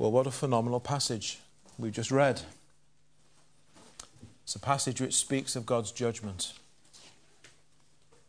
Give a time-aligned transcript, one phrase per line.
[0.00, 1.40] Well, what a phenomenal passage
[1.78, 2.40] we've just read.
[4.44, 6.54] It's a passage which speaks of God's judgment.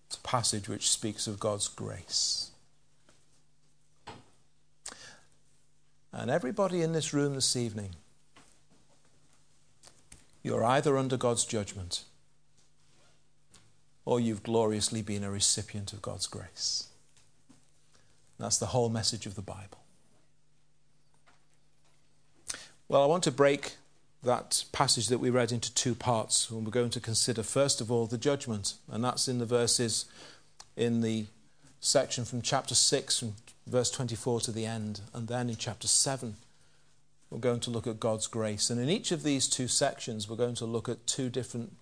[0.05, 2.52] It's a passage which speaks of God's grace.
[6.12, 7.92] And everybody in this room this evening,
[10.44, 12.04] you're either under God's judgment
[14.04, 16.90] or you've gloriously been a recipient of God's grace.
[18.38, 19.80] That's the whole message of the Bible.
[22.92, 23.78] Well, I want to break
[24.21, 26.50] that passage that we read into two parts.
[26.50, 28.74] And we're going to consider, first of all, the judgment.
[28.92, 30.07] And that's in the verses
[30.75, 31.28] in the
[31.79, 35.00] section from chapter 6, from verse 24 to the end.
[35.14, 36.36] And then in chapter 7,
[37.30, 38.70] we're going to look at God's grace.
[38.70, 41.78] And in each of these two sections, we're going to look at two different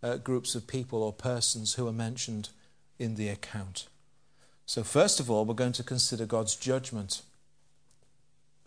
[0.00, 2.50] uh, groups of people or persons who are mentioned
[3.00, 3.88] in the account.
[4.64, 7.22] So, first of all, we're going to consider God's judgment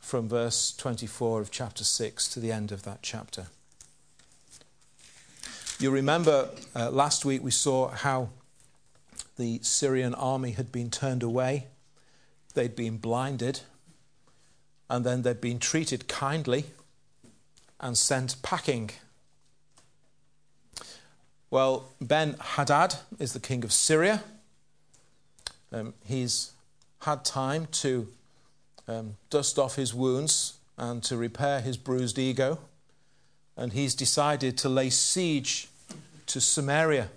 [0.05, 3.47] from verse 24 of chapter 6 to the end of that chapter.
[5.79, 8.29] You remember uh, last week we saw how
[9.37, 11.65] the Syrian army had been turned away,
[12.53, 13.61] they'd been blinded,
[14.91, 16.65] and then they'd been treated kindly
[17.79, 18.91] and sent packing.
[21.49, 24.23] Well, Ben Hadad is the king of Syria.
[25.73, 26.51] Um, he's
[26.99, 28.07] had time to
[28.87, 32.59] um, dust off his wounds and to repair his bruised ego.
[33.57, 35.69] And he's decided to lay siege
[36.27, 37.09] to Samaria,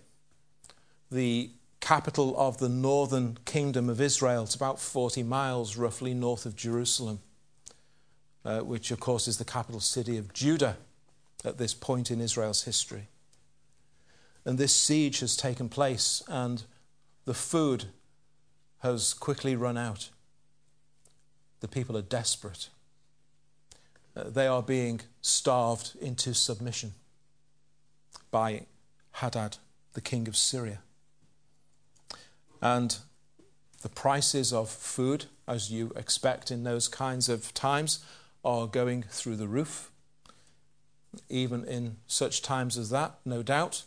[1.10, 4.44] the capital of the northern kingdom of Israel.
[4.44, 7.20] It's about 40 miles roughly north of Jerusalem,
[8.44, 10.76] uh, which, of course, is the capital city of Judah
[11.44, 13.08] at this point in Israel's history.
[14.44, 16.62] And this siege has taken place, and
[17.24, 17.86] the food
[18.78, 20.10] has quickly run out.
[21.60, 22.68] The people are desperate.
[24.16, 26.94] Uh, they are being starved into submission
[28.30, 28.66] by
[29.12, 29.58] Hadad,
[29.94, 30.80] the king of Syria.
[32.60, 32.96] And
[33.82, 38.04] the prices of food, as you expect in those kinds of times,
[38.44, 39.90] are going through the roof.
[41.28, 43.84] Even in such times as that, no doubt,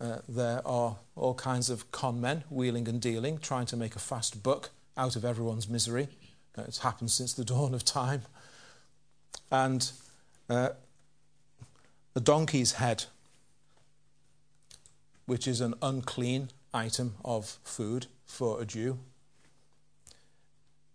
[0.00, 4.00] uh, there are all kinds of con men wheeling and dealing, trying to make a
[4.00, 6.08] fast buck out of everyone's misery.
[6.56, 8.22] Uh, it's happened since the dawn of time.
[9.50, 9.90] And
[10.48, 10.70] uh,
[12.20, 13.04] donkey's head,
[15.26, 18.98] which is an unclean item of food for a Jew.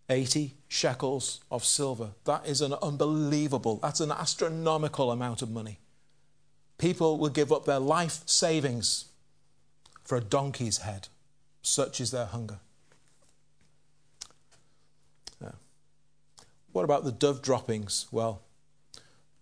[0.10, 2.12] 80 shekels of silver.
[2.26, 5.80] That is an unbelievable, that's an astronomical amount of money.
[6.78, 9.06] People will give up their life savings
[10.04, 11.10] for a donkey's head.
[11.62, 12.60] Such is their hunger.
[16.78, 18.06] What about the dove droppings?
[18.12, 18.44] Well,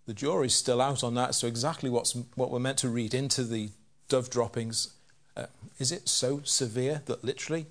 [0.06, 3.44] the jury's still out on that, so exactly what's, what we're meant to read into
[3.44, 3.72] the
[4.08, 4.94] dove droppings
[5.36, 5.48] uh,
[5.78, 7.66] is it so severe that literally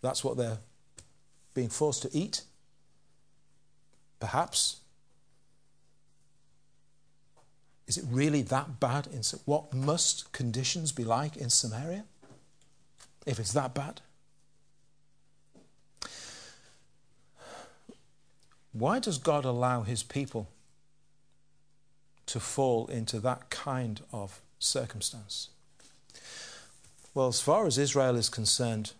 [0.00, 0.60] that's what they're
[1.52, 2.44] being forced to eat?
[4.20, 4.80] Perhaps.
[7.86, 9.06] Is it really that bad?
[9.06, 12.04] In, what must conditions be like in Samaria
[13.26, 14.00] if it's that bad?
[18.80, 20.48] Why does God allow his people
[22.24, 25.50] to fall into that kind of circumstance?
[27.12, 28.92] Well, as far as Israel is concerned,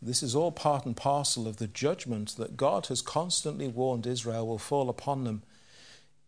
[0.00, 4.46] this is all part and parcel of the judgment that God has constantly warned Israel
[4.46, 5.42] will fall upon them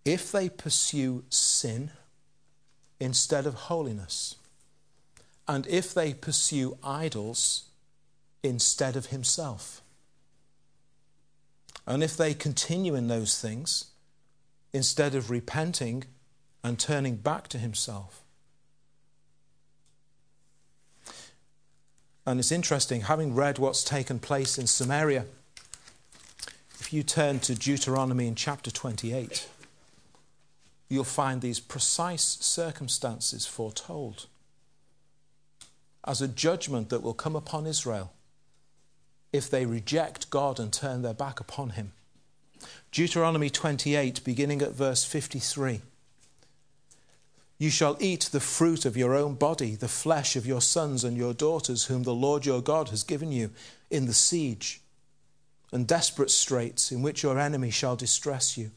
[0.04, 1.92] if they pursue sin
[2.98, 4.34] instead of holiness,
[5.46, 7.66] and if they pursue idols
[8.42, 9.80] instead of Himself.
[11.88, 13.86] And if they continue in those things,
[14.74, 16.04] instead of repenting
[16.62, 18.22] and turning back to Himself.
[22.26, 25.24] And it's interesting, having read what's taken place in Samaria,
[26.78, 29.48] if you turn to Deuteronomy in chapter 28,
[30.90, 34.26] you'll find these precise circumstances foretold
[36.04, 38.12] as a judgment that will come upon Israel
[39.32, 41.92] if they reject God and turn their back upon Him.
[42.90, 45.82] Deuteronomy 28, beginning at verse 53.
[47.58, 51.16] You shall eat the fruit of your own body, the flesh of your sons and
[51.16, 53.50] your daughters, whom the Lord your God has given you
[53.90, 54.80] in the siege
[55.70, 58.70] and desperate straits in which your enemy shall distress you.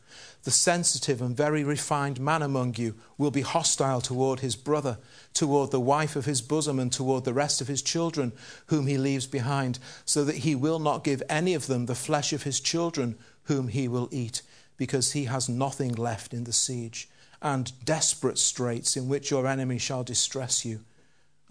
[0.43, 4.97] The sensitive and very refined man among you will be hostile toward his brother,
[5.33, 8.33] toward the wife of his bosom, and toward the rest of his children,
[8.65, 12.33] whom he leaves behind, so that he will not give any of them the flesh
[12.33, 14.41] of his children, whom he will eat
[14.81, 17.07] because he has nothing left in the siege,
[17.39, 20.79] and desperate straits in which your enemy shall distress you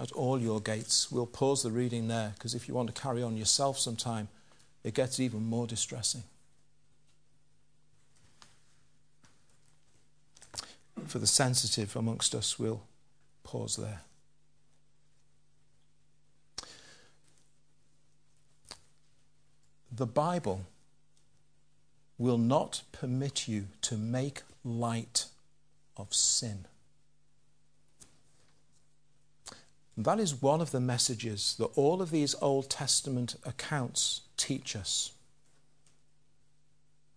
[0.00, 1.12] at all your gates.
[1.12, 4.28] We'll pause the reading there because if you want to carry on yourself sometime,
[4.82, 6.22] it gets even more distressing.
[11.06, 12.82] For the sensitive amongst us, we'll
[13.42, 14.00] pause there.
[19.92, 20.66] The Bible
[22.16, 25.26] will not permit you to make light
[25.96, 26.66] of sin.
[29.96, 35.12] That is one of the messages that all of these Old Testament accounts teach us.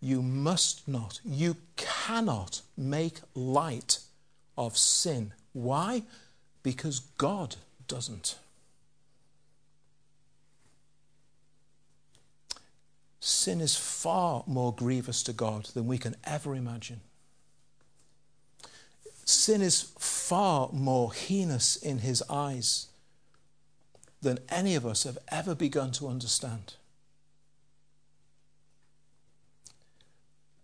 [0.02, 4.00] You must not, you cannot make light
[4.58, 5.32] of sin.
[5.54, 6.04] Why?
[6.62, 7.56] Because God
[7.88, 8.36] doesn't.
[13.22, 17.00] Sin is far more grievous to God than we can ever imagine.
[19.26, 22.88] Sin is far more heinous in his eyes
[24.22, 26.76] than any of us have ever begun to understand.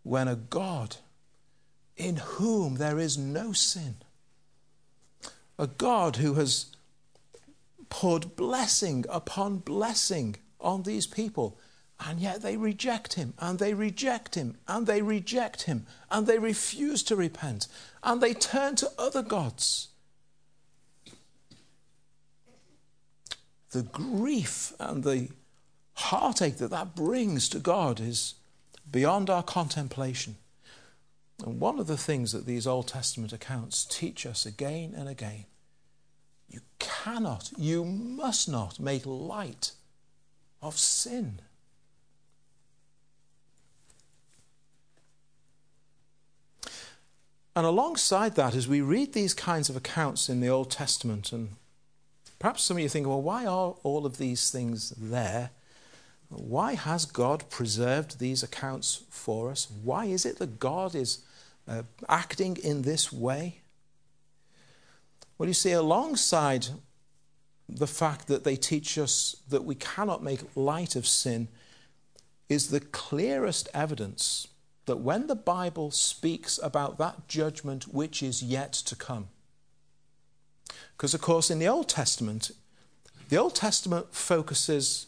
[0.04, 0.98] When a God
[1.96, 3.96] in whom there is no sin,
[5.58, 6.68] a God who has
[7.90, 11.58] poured blessing upon blessing on these people,
[12.00, 16.40] and yet they reject him, and they reject him, and they reject him, and they
[16.40, 17.68] refuse to repent,
[18.04, 19.90] and they turn to other gods.
[23.72, 25.30] The grief and the
[25.94, 28.36] heartache that that brings to God is
[28.90, 30.38] beyond our contemplation.
[31.46, 35.46] And one of the things that these Old Testament accounts teach us again and again
[36.50, 39.74] you cannot, you must not make light
[40.62, 41.42] of sin.
[47.60, 51.58] And alongside that, as we read these kinds of accounts in the Old Testament, and
[52.40, 55.50] perhaps some of you think, well, why are all of these things there?
[56.30, 59.70] Why has God preserved these accounts for us?
[59.84, 61.26] Why is it that God is
[61.68, 63.60] uh, acting in this way?
[65.38, 66.68] Well, you see, alongside
[67.68, 71.50] the fact that they teach us that we cannot make light of sin,
[72.48, 74.48] is the clearest evidence
[74.90, 79.28] that when the Bible speaks about that judgment which is yet to come,
[80.98, 82.50] because of course in the Old Testament,
[83.30, 85.06] the Old Testament focuses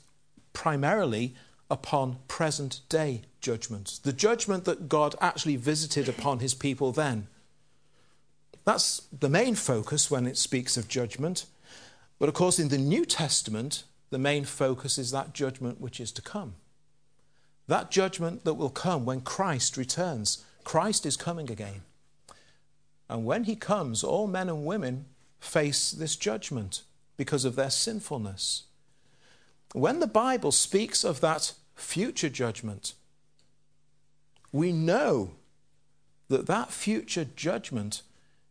[0.54, 1.33] primarily
[1.72, 7.27] upon present day judgments, the judgment that God actually visited upon his people then.
[8.66, 11.48] That's the main focus when it speaks of judgment.
[12.19, 16.12] But of course, in the New Testament, the main focus is that judgment which is
[16.12, 16.54] to come.
[17.72, 20.44] That judgment that will come when Christ returns.
[20.66, 21.84] Christ is coming again.
[23.08, 25.06] And when he comes, all men and women
[25.40, 26.82] face this judgment
[27.16, 28.64] because of their sinfulness.
[29.72, 32.94] When the Bible speaks of that future judgment,
[34.52, 35.36] we know
[36.28, 38.02] that that future judgment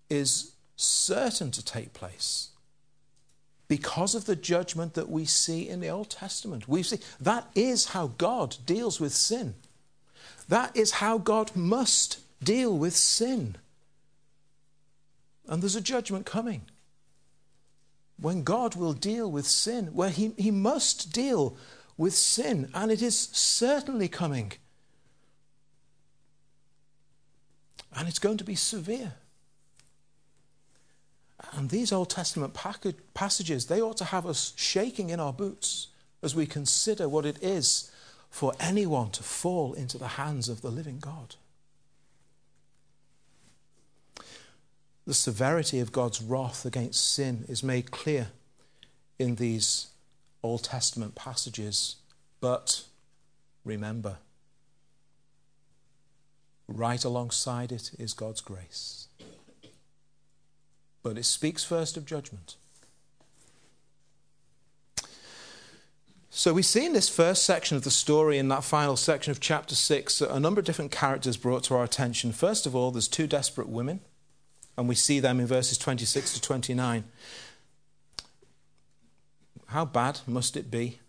[0.08, 2.49] is certain to take place
[3.70, 6.68] because of the judgment that we see in the Old Testament.
[6.68, 9.54] We see that is how God deals with sin.
[10.48, 13.54] That is how God must deal with sin.
[15.46, 16.62] And there's a judgment coming
[18.20, 21.56] when God will deal with sin, where he, he must deal
[21.96, 24.50] with sin, and it is certainly coming.
[27.94, 29.12] And it's going to be severe.
[31.52, 32.54] And these Old Testament
[33.14, 35.88] passages, they ought to have us shaking in our boots
[36.22, 37.90] as we consider what it is
[38.30, 41.34] for anyone to fall into the hands of the living God.
[45.06, 48.28] The severity of God's wrath against sin is made clear
[49.18, 49.88] in these
[50.42, 51.96] Old Testament passages.
[52.40, 52.84] But
[53.64, 54.18] remember,
[56.68, 59.08] right alongside it is God's grace.
[61.02, 62.56] But it speaks first of judgment.
[66.32, 69.40] So we see in this first section of the story, in that final section of
[69.40, 72.30] chapter 6, a number of different characters brought to our attention.
[72.30, 74.00] First of all, there's two desperate women,
[74.78, 77.04] and we see them in verses 26 to 29.
[79.66, 81.00] How bad must it be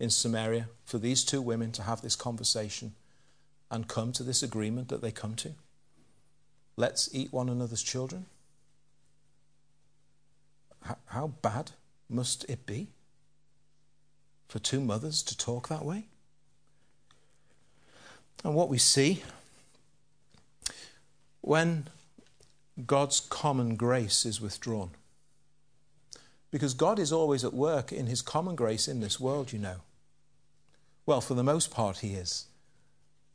[0.00, 2.94] in Samaria for these two women to have this conversation
[3.70, 5.52] and come to this agreement that they come to?
[6.76, 8.26] Let's eat one another's children.
[11.06, 11.72] How bad
[12.08, 12.88] must it be
[14.48, 16.06] for two mothers to talk that way?
[18.44, 19.22] And what we see
[21.40, 21.88] when
[22.86, 24.90] God's common grace is withdrawn.
[26.50, 29.76] Because God is always at work in his common grace in this world, you know.
[31.04, 32.46] Well, for the most part, he is.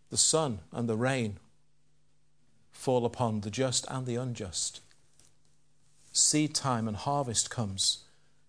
[0.09, 1.37] The sun and the rain
[2.71, 4.79] fall upon the just and the unjust.
[6.33, 8.05] Seed time and harvest comes,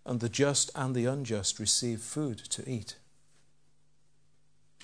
[0.06, 2.96] and the just and the unjust receive food to eat.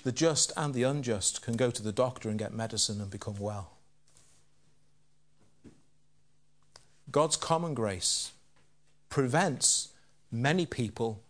[0.03, 3.39] The just and the unjust can go to the doctor and get medicine and become
[3.39, 3.71] well.
[7.11, 8.33] God's common grace
[9.09, 9.93] prevents
[10.31, 11.23] many people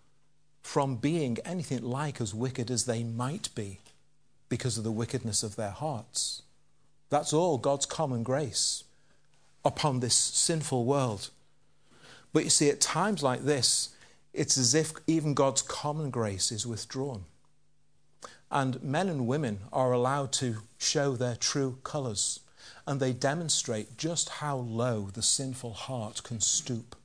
[0.61, 3.79] from being anything like as wicked as they might be
[4.49, 6.41] because of the wickedness of their hearts.
[7.09, 8.83] That's all God's common grace
[9.63, 11.29] upon this sinful world.
[12.33, 13.89] But you see, at times like this,
[14.33, 17.25] it's as if even God's common grace is withdrawn.
[18.49, 22.41] And men and women are allowed to show their true colours,
[22.87, 26.95] and they demonstrate just how low the sinful heart can stoop.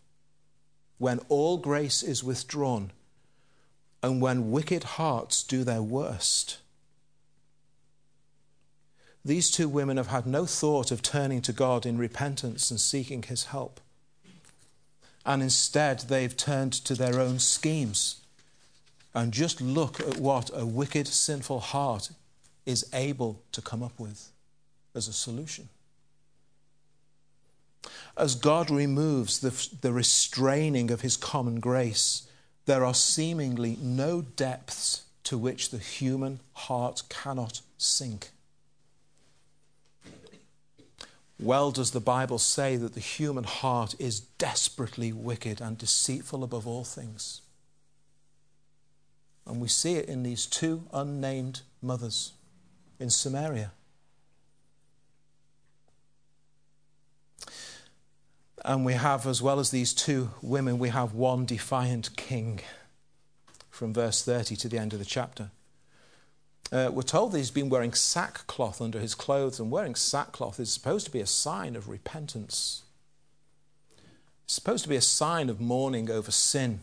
[0.99, 2.93] When all grace is withdrawn,
[4.03, 6.59] and when wicked hearts do their worst,
[9.25, 13.25] these two women have had no thought of turning to God in repentance and seeking
[13.25, 13.81] His help.
[15.27, 18.21] And instead, they've turned to their own schemes.
[19.13, 22.11] And just look at what a wicked, sinful heart
[22.65, 24.31] is able to come up with
[24.95, 25.69] as a solution.
[28.17, 32.29] As God removes the, the restraining of His common grace,
[32.67, 38.31] there are seemingly no depths to which the human heart cannot sink.
[41.39, 46.67] Well, does the Bible say that the human heart is desperately wicked and deceitful above
[46.67, 47.43] all things?
[49.47, 52.33] And we see it in these two unnamed mothers
[52.99, 53.73] in Samaria.
[58.65, 62.61] And we have, as well as these two women, we have one defiant king
[63.71, 65.51] from verse 30 to the end of the chapter.
[66.73, 70.73] Uh, we're told that he's been wearing sackcloth under his clothes, and wearing sackcloth is
[70.73, 72.83] supposed to be a sign of repentance.
[74.45, 76.81] It's supposed to be a sign of mourning over sin.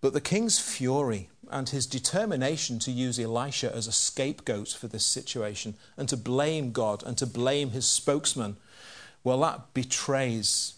[0.00, 5.04] But the king's fury and his determination to use Elisha as a scapegoat for this
[5.04, 8.56] situation and to blame God and to blame his spokesman,
[9.24, 10.74] well, that betrays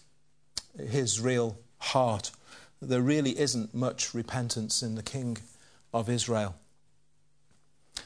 [0.77, 2.31] his real heart.
[2.81, 5.37] There really isn't much repentance in the king
[5.93, 6.55] of Israel.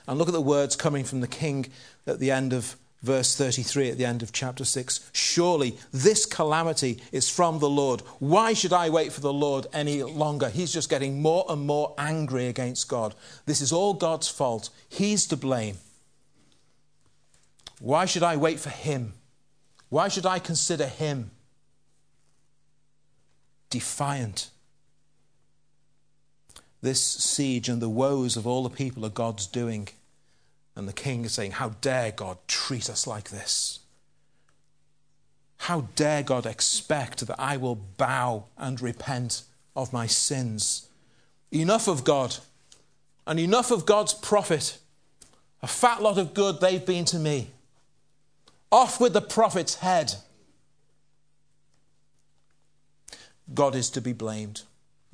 [0.08, 1.68] And look at the words coming from the king
[2.06, 5.12] at the end of verse 33, at the end of chapter 6.
[5.12, 8.02] Surely this calamity is from the Lord.
[8.20, 10.50] Why should I wait for the Lord any longer?
[10.50, 13.14] He's just getting more and more angry against God.
[13.46, 14.70] This is all God's fault.
[14.88, 15.78] He's to blame.
[17.80, 19.14] Why should I wait for him?
[19.90, 21.32] Why should I consider him
[23.70, 24.50] defiant?
[26.84, 29.88] This siege and the woes of all the people are God's doing.
[30.76, 33.80] And the king is saying, How dare God treat us like this?
[35.60, 39.44] How dare God expect that I will bow and repent
[39.78, 40.90] of my sins?
[41.54, 42.36] Enough of God
[43.26, 44.78] and enough of God's prophet.
[45.62, 47.52] A fat lot of good they've been to me.
[48.74, 50.16] Off with the prophet's head.
[53.54, 54.64] God is to be blamed.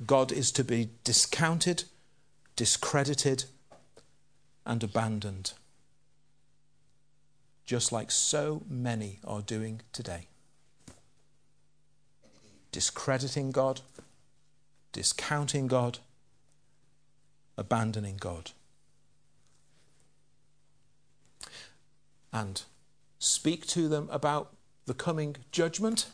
[0.06, 1.84] God is to be discounted,
[2.56, 3.44] discredited,
[4.64, 5.52] and abandoned,
[7.66, 10.28] just like so many are doing today.
[12.72, 13.82] Discrediting God,
[14.92, 15.98] discounting God,
[17.58, 18.52] abandoning God.
[22.32, 22.62] And
[23.18, 24.54] speak to them about
[24.86, 26.06] the coming judgment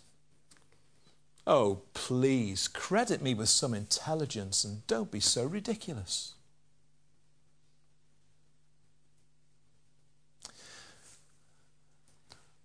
[1.47, 6.35] Oh, please, credit me with some intelligence and don't be so ridiculous.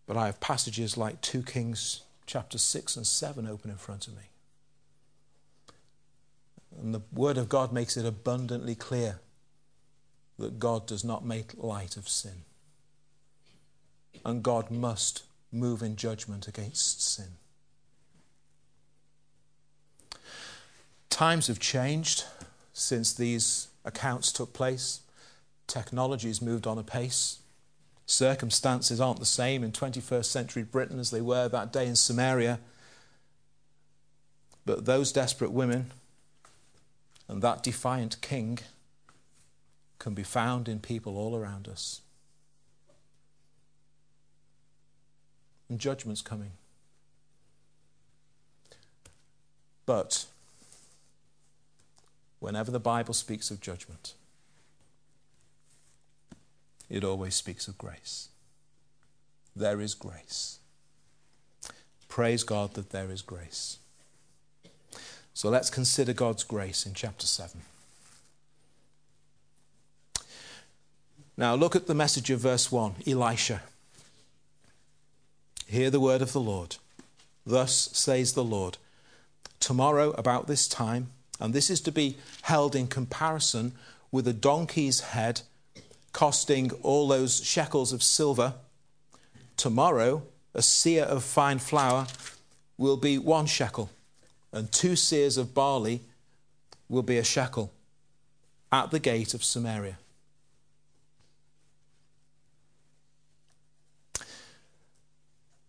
[0.08, 4.16] But I have passages like 2 Kings chapter 6 and 7 open in front of
[4.16, 4.24] me.
[6.82, 9.20] And the Word of God makes it abundantly clear
[10.40, 12.44] that God does not make light of sin.
[14.26, 17.38] And God must move in judgment against sin.
[21.12, 22.24] Times have changed
[22.74, 25.02] since these accounts took place.
[25.68, 27.38] Technology has moved on apace.
[28.08, 32.60] Circumstances aren't the same in 21st century Britain as they were that day in Samaria.
[34.66, 35.92] But those desperate women
[37.28, 38.58] and that defiant king
[40.00, 42.02] can be found in people all around us.
[45.72, 46.52] and judgment's coming.
[49.86, 50.26] But
[52.42, 54.16] whenever the Bible speaks of judgment,
[56.90, 58.28] it always speaks of grace.
[59.56, 60.60] There is grace.
[62.10, 63.78] Praise God that there is grace.
[65.34, 67.62] So let's consider God's grace in chapter 7.
[71.38, 73.62] Now look at the message of verse 1 Elisha.
[75.68, 76.76] Hear the word of the Lord.
[77.46, 78.78] Thus says the Lord
[79.60, 83.74] Tomorrow, about this time, and this is to be held in comparison
[84.12, 85.42] with a donkey's head
[86.14, 88.54] costing all those shekels of silver.
[89.58, 90.22] Tomorrow,
[90.54, 92.06] a seah of fine flour
[92.78, 93.90] will be one shekel,
[94.52, 96.02] and two seahs of barley
[96.88, 97.72] will be a shekel
[98.72, 99.98] at the gate of Samaria.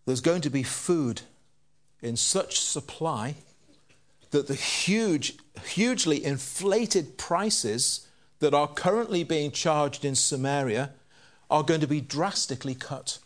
[0.05, 1.21] There's going to be food
[2.01, 3.35] in such supply
[4.33, 8.07] that the huge, hugely inflated prices
[8.39, 10.89] that are currently being charged in Samaria
[11.51, 13.19] are going to be drastically cut.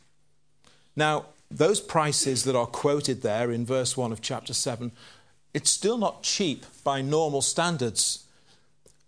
[0.97, 4.91] Now, those prices that are quoted there in verse 1 of chapter 7,
[5.53, 8.25] it's still not cheap by normal standards,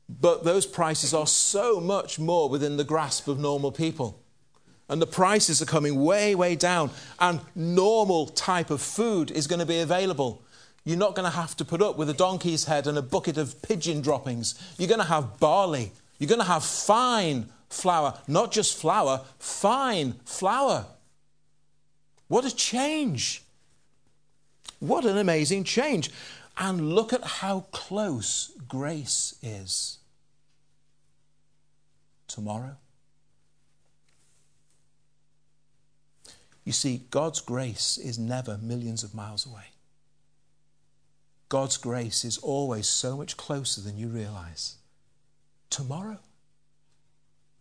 [0.07, 4.23] but those prices are so much more within the grasp of normal people.
[4.87, 9.59] And the prices are coming way, way down, and normal type of food is going
[9.59, 10.43] to be available.
[10.89, 13.37] You're not going to have to put up with a donkey's head and a bucket
[13.37, 14.55] of pigeon droppings.
[14.79, 15.91] You're going to have barley.
[16.17, 20.87] You're going to have fine flour, not just flour, fine flour.
[22.27, 23.43] What a change!
[24.79, 26.09] What an amazing change.
[26.57, 29.99] And look at how close grace is.
[32.27, 32.77] Tomorrow.
[36.65, 39.65] You see, God's grace is never millions of miles away.
[41.49, 44.75] God's grace is always so much closer than you realize.
[45.69, 46.19] Tomorrow.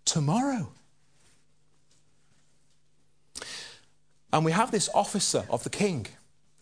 [0.05, 0.68] Tomorrow.
[4.31, 6.07] And we have this officer of the king.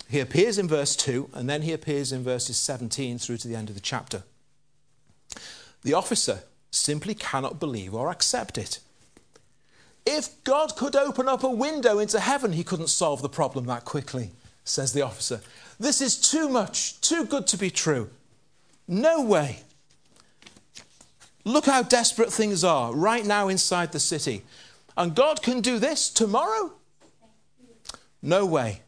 [0.08, 3.56] He appears in verse 2, and then he appears in verses 17 through to the
[3.56, 4.22] end of the chapter.
[5.82, 8.78] The officer simply cannot believe or accept it.
[10.04, 13.84] If God could open up a window into heaven, he couldn't solve the problem that
[13.84, 14.30] quickly,
[14.64, 15.40] says the officer.
[15.78, 18.10] This is too much, too good to be true.
[18.88, 19.60] No way.
[21.44, 24.42] Look how desperate things are right now inside the city.
[24.96, 26.72] And God can do this tomorrow?
[28.22, 28.80] No way.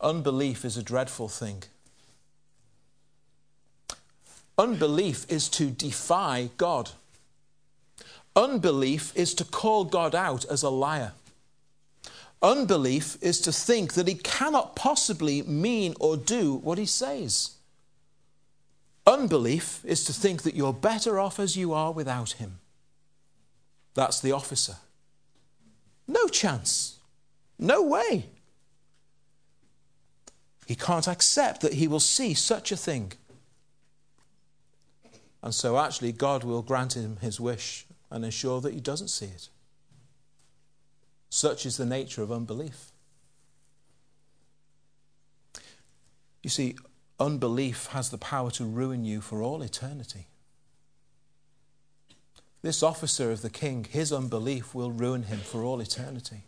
[0.00, 1.64] Unbelief is a dreadful thing.
[4.58, 6.90] Unbelief is to defy God.
[8.34, 11.12] Unbelief is to call God out as a liar.
[12.42, 17.56] Unbelief is to think that he cannot possibly mean or do what he says.
[19.06, 22.58] Unbelief is to think that you're better off as you are without him.
[23.94, 24.76] That's the officer.
[26.06, 26.98] No chance.
[27.58, 28.26] No way.
[30.66, 33.12] He can't accept that he will see such a thing.
[35.42, 39.26] And so, actually, God will grant him his wish and ensure that he doesn't see
[39.26, 39.48] it.
[41.28, 42.92] Such is the nature of unbelief.
[46.42, 46.76] You see,
[47.18, 50.28] unbelief has the power to ruin you for all eternity.
[52.62, 56.44] This officer of the king, his unbelief will ruin him for all eternity.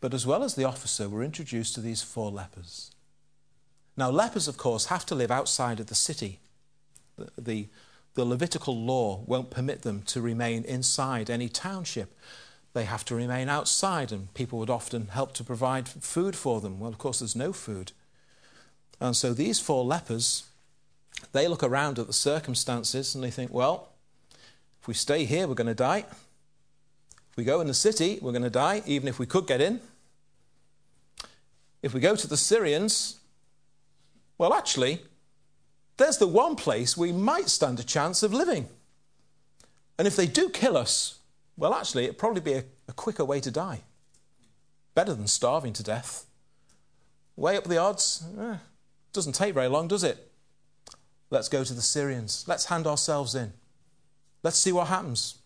[0.00, 2.90] But as well as the officer, we're introduced to these four lepers.
[3.96, 6.40] Now, lepers, of course, have to live outside of the city.
[7.16, 7.68] The, the,
[8.14, 12.14] the Levitical law won't permit them to remain inside any township.
[12.74, 16.80] They have to remain outside, and people would often help to provide food for them.
[16.80, 17.92] Well, of course, there's no food.
[19.00, 20.44] And so these four lepers,
[21.32, 23.88] they look around at the circumstances and they think, well,
[24.80, 26.04] if we stay here, we're going to die.
[27.30, 29.60] If we go in the city, we're going to die, even if we could get
[29.60, 29.80] in.
[31.82, 33.18] If we go to the Syrians,
[34.38, 35.02] well, actually,
[36.02, 38.68] there's the one place we might stand a chance of living.
[39.96, 41.20] And if they do kill us,
[41.56, 43.82] well, actually, it'd probably be a, a quicker way to die.
[44.94, 46.26] Better than starving to death.
[47.36, 48.56] Weigh up the odds, eh,
[49.12, 50.32] doesn't take very long, does it?
[51.30, 52.44] Let's go to the Syrians.
[52.48, 53.52] Let's hand ourselves in.
[54.42, 55.38] Let's see what happens.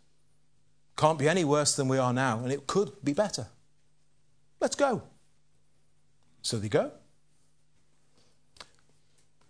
[0.96, 3.48] Can't be any worse than we are now, and it could be better.
[4.58, 5.02] Let's go.
[6.40, 6.92] So they go.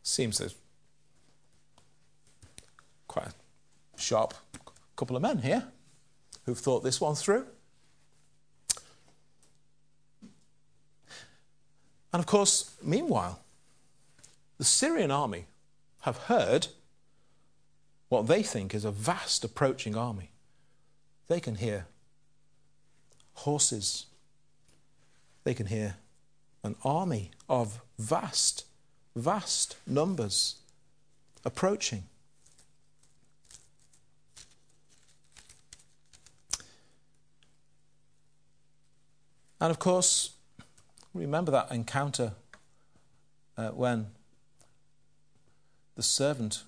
[0.02, 0.54] Seems there's
[3.16, 4.34] quite a sharp
[4.94, 5.64] couple of men here.
[6.44, 7.44] who've thought this one through.
[12.12, 13.40] And of course, meanwhile,
[14.58, 15.46] the Syrian army
[16.00, 16.68] have heard
[18.08, 20.30] what they think is a vast approaching army.
[21.26, 21.86] They can hear
[23.34, 24.06] horses,
[25.42, 25.96] they can hear
[26.62, 28.66] an army of vast,
[29.16, 30.56] vast numbers
[31.44, 32.04] approaching.
[39.60, 40.34] And of course,
[41.14, 42.32] remember that encounter
[43.56, 44.08] uh, when
[45.94, 46.62] the servant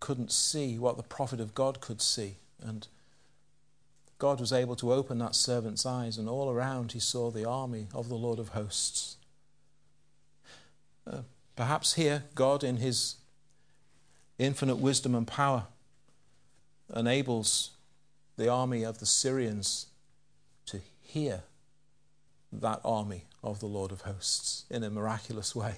[0.00, 2.36] couldn't see what the prophet of God could see.
[2.62, 2.86] And
[4.18, 7.88] God was able to open that servant's eyes, and all around he saw the army
[7.94, 9.16] of the Lord of hosts.
[11.10, 11.20] Uh,
[11.54, 13.16] perhaps here, God, in his
[14.38, 15.64] infinite wisdom and power,
[16.94, 17.70] enables
[18.36, 19.86] the army of the Syrians
[20.66, 21.42] to hear
[22.60, 25.76] that army of the Lord of hosts in a miraculous way.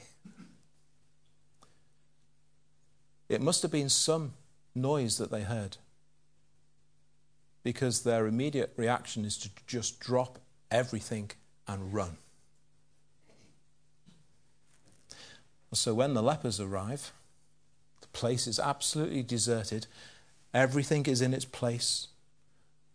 [3.28, 4.32] It must have been some
[4.74, 5.76] noise that they heard
[7.62, 10.38] because their immediate reaction is to just drop
[10.70, 11.30] everything
[11.66, 12.16] and run.
[15.74, 17.12] So when the lepers arrive,
[18.00, 19.86] the place is absolutely deserted.
[20.54, 22.08] Everything is in its place.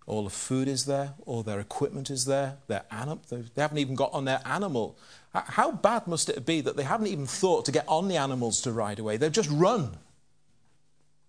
[0.05, 3.95] All the food is there, all their equipment is there, their anim- they haven't even
[3.95, 4.97] got on their animal.
[5.33, 8.61] How bad must it be that they haven't even thought to get on the animals
[8.61, 9.17] to ride away?
[9.17, 9.97] They've just run.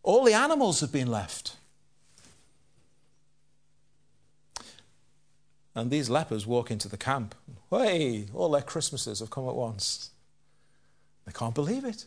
[0.03, 1.57] All the animals have been left.
[5.75, 7.35] And these lepers walk into the camp.
[7.71, 10.11] Hey, all their Christmases have come at once.
[11.25, 12.05] They can't believe it.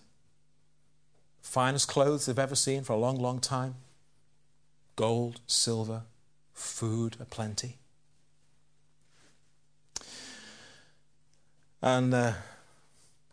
[1.41, 3.75] Finest clothes they've ever seen for a long, long time.
[4.95, 6.03] Gold, silver,
[6.57, 7.77] food aplenty.
[11.81, 12.33] And uh,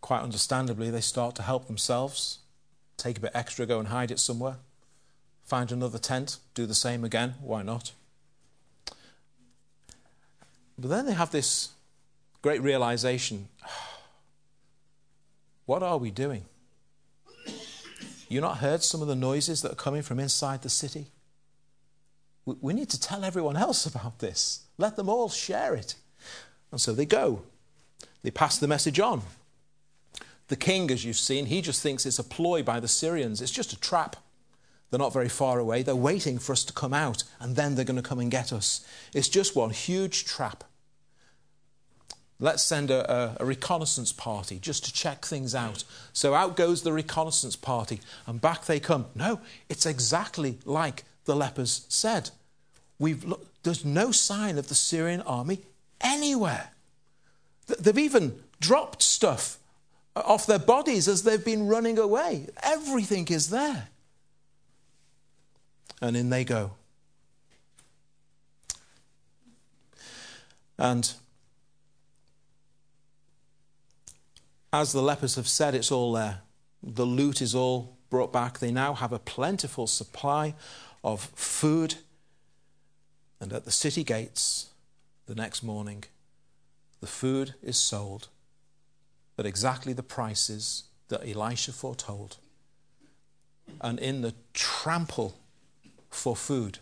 [0.00, 2.38] quite understandably, they start to help themselves,
[2.96, 4.56] take a bit extra, go and hide it somewhere,
[5.44, 7.34] find another tent, do the same again.
[7.40, 7.92] Why not?
[10.78, 11.70] But then they have this
[12.42, 13.48] great realization
[15.66, 16.44] what are we doing?
[18.28, 21.06] You not heard some of the noises that are coming from inside the city?
[22.46, 24.64] We need to tell everyone else about this.
[24.78, 25.94] Let them all share it.
[26.70, 27.42] And so they go.
[28.22, 29.22] They pass the message on.
[30.48, 33.40] The king, as you've seen, he just thinks it's a ploy by the Syrians.
[33.40, 34.16] It's just a trap.
[34.90, 35.83] They're not very far away.
[35.83, 38.52] They're waiting for us to come out, and then they're going to come and get
[38.52, 38.87] us.
[39.14, 40.64] It's just one huge trap.
[42.38, 45.85] Let's send a, a, a, reconnaissance party just to check things out.
[46.12, 49.07] So out goes the reconnaissance party, and back they come.
[49.14, 52.30] No, it's exactly like the lepers said.
[52.98, 55.62] We've look, there's no sign of the Syrian army
[56.00, 56.70] anywhere.
[57.66, 59.58] They've even dropped stuff
[60.14, 62.48] uh, off their bodies as they've been running away.
[62.62, 63.88] Everything is there.
[66.00, 66.72] And in they go.
[70.78, 71.12] And
[74.72, 76.40] as the lepers have said, it's all there.
[76.82, 78.58] The loot is all brought back.
[78.58, 80.54] They now have a plentiful supply
[81.05, 81.97] of food.
[83.38, 84.71] And at the city gates,
[85.27, 86.05] the next morning,
[87.01, 88.29] the food is sold
[89.38, 92.38] at exactly the prices that Elisha foretold.
[93.81, 95.37] And in the trample
[96.09, 96.79] for food,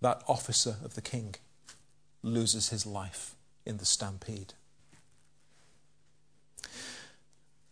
[0.00, 1.36] that officer of the king
[2.22, 4.54] loses his life in the stampede.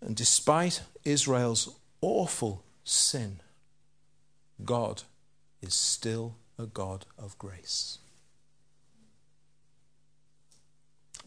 [0.00, 3.40] And despite Israel's awful sin,
[4.64, 5.02] God
[5.64, 7.98] is still a God of grace.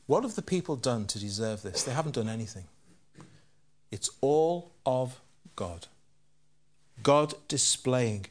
[0.05, 1.83] What have the people done to deserve this?
[1.83, 2.65] They haven't done anything.
[3.91, 5.19] It's all of
[5.55, 5.87] God.
[7.03, 8.27] God displaying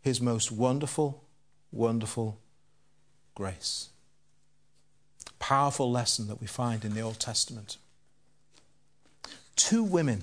[0.00, 1.22] his most wonderful,
[1.70, 2.38] wonderful
[3.34, 3.88] grace.
[5.38, 7.76] Powerful lesson that we find in the Old Testament.
[9.56, 10.22] Two women,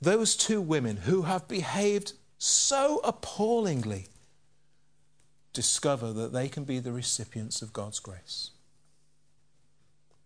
[0.00, 4.06] those two women who have behaved so appallingly
[5.52, 8.50] discover that they can be the recipients of God's grace.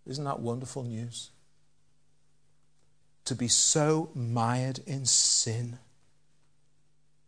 [0.07, 1.31] Isn't that wonderful news?
[3.27, 5.79] To be so mired in sin,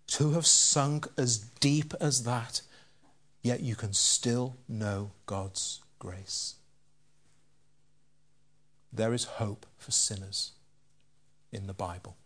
[0.08, 2.62] to have sunk as deep as that,
[3.40, 6.56] yet you can still know God's grace.
[8.92, 10.52] There is hope for sinners
[11.52, 12.16] in the Bible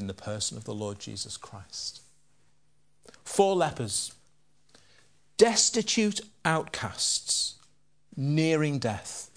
[0.00, 2.00] in the person of the Lord Jesus Christ.
[3.22, 4.14] Four lepers
[5.36, 7.54] destitute outcasts
[8.16, 9.30] nearing death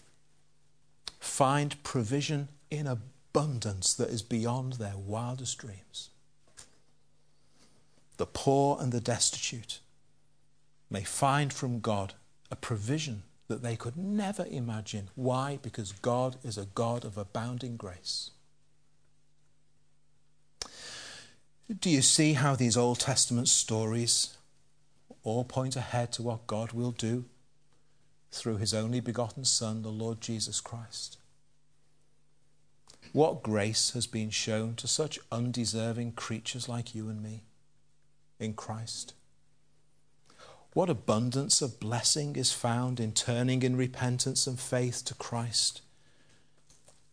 [1.19, 6.09] find provision in abundance that is beyond their wildest dreams.
[8.17, 9.79] The poor and the destitute
[10.89, 12.13] may find from God
[12.51, 15.09] a provision that they could never imagine.
[15.15, 15.59] Why?
[15.61, 18.31] Because God is a God of abounding grace.
[21.71, 24.37] Do you see how these Old Testament stories
[25.23, 27.25] all point ahead to what God will do
[28.31, 31.17] through his only begotten Son, the Lord Jesus Christ?
[33.13, 37.43] What grace has been shown to such undeserving creatures like you and me
[38.39, 39.13] in Christ?
[40.73, 45.81] What abundance of blessing is found in turning in repentance and faith to Christ.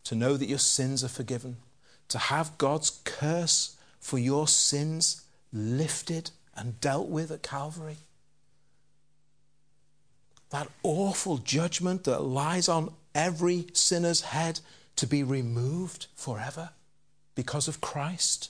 [0.05, 1.57] To know that your sins are forgiven,
[2.07, 5.21] to have God's curse for your sins
[5.53, 7.99] lifted and dealt with at Calvary.
[10.49, 14.59] That awful judgment that lies on every sinner's head
[14.97, 16.71] to be removed forever
[17.35, 18.49] because of Christ.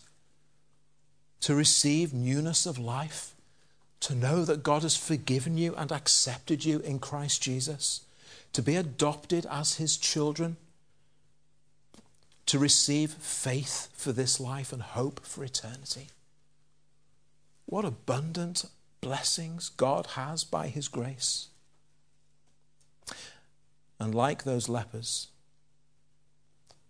[1.42, 3.36] To receive newness of life
[4.02, 8.02] to know that God has forgiven you and accepted you in Christ Jesus,
[8.52, 10.58] to be adopted as his children,
[12.52, 16.10] to receive faith for this life and hope for eternity.
[17.66, 18.66] What abundant
[19.00, 21.48] blessings God has by his grace.
[24.02, 25.28] And like those lepers,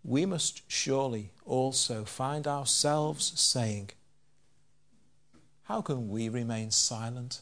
[0.03, 3.91] we must surely also find ourselves saying,
[5.65, 7.41] how can we remain silent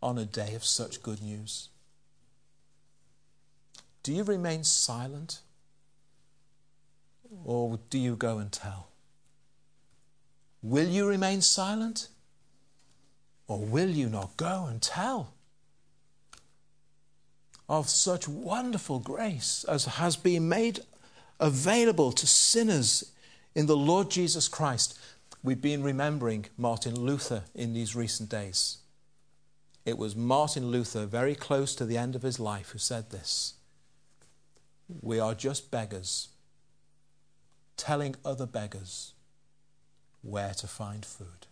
[0.00, 1.70] on a day of such good news?
[4.04, 5.40] Do you remain silent?
[7.44, 8.88] Or do you go and tell?
[10.62, 12.08] Will you remain silent?
[13.48, 15.32] Or will you not go and tell
[17.68, 20.80] of such wonderful grace as has been made
[21.40, 23.12] available to sinners
[23.54, 24.98] in the Lord Jesus Christ?
[25.42, 28.78] We've been remembering Martin Luther in these recent days.
[29.84, 33.54] It was Martin Luther, very close to the end of his life, who said this
[34.88, 36.28] We are just beggars
[37.76, 39.14] telling other beggars
[40.22, 41.46] where to find food.